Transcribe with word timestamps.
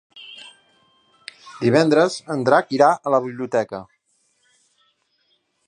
Divendres 1.65 2.17
en 2.37 2.47
Drac 2.49 2.73
irà 2.79 2.89
a 3.09 3.13
la 3.17 3.21
biblioteca. 3.27 3.85